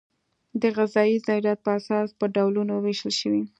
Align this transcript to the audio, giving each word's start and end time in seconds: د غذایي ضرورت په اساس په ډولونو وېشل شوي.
د 0.61 0.63
غذایي 0.77 1.17
ضرورت 1.27 1.59
په 1.65 1.71
اساس 1.79 2.07
په 2.19 2.25
ډولونو 2.35 2.73
وېشل 2.79 3.13
شوي. 3.21 3.41